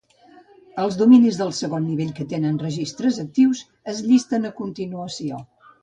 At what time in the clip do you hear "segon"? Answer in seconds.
1.59-1.85